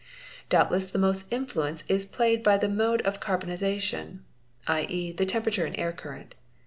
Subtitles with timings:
[0.49, 4.21] Doubtless the most influence is played by the mode 0 | carbonisation,
[4.67, 6.33] 7.¢e., the temperature and air current.